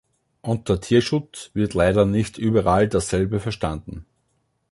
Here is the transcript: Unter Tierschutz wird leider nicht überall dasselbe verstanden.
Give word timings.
Unter 0.41 0.81
Tierschutz 0.81 1.51
wird 1.53 1.75
leider 1.75 2.07
nicht 2.07 2.39
überall 2.39 2.87
dasselbe 2.89 3.39
verstanden. 3.39 4.07